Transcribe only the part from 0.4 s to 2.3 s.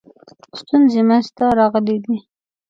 ستونزې منځته راغلي دي.